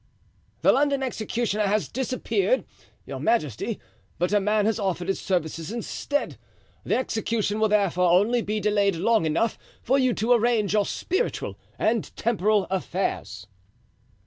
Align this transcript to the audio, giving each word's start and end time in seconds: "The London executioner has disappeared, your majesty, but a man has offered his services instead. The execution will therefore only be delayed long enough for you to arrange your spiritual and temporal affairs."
"The 0.63 0.71
London 0.71 1.03
executioner 1.03 1.67
has 1.67 1.87
disappeared, 1.87 2.65
your 3.05 3.19
majesty, 3.19 3.79
but 4.17 4.33
a 4.33 4.39
man 4.39 4.65
has 4.65 4.79
offered 4.79 5.07
his 5.09 5.19
services 5.21 5.71
instead. 5.71 6.39
The 6.83 6.95
execution 6.95 7.59
will 7.59 7.69
therefore 7.69 8.09
only 8.09 8.41
be 8.41 8.59
delayed 8.59 8.95
long 8.95 9.27
enough 9.27 9.59
for 9.83 9.99
you 9.99 10.15
to 10.15 10.31
arrange 10.33 10.73
your 10.73 10.87
spiritual 10.87 11.55
and 11.77 12.11
temporal 12.15 12.65
affairs." 12.71 13.45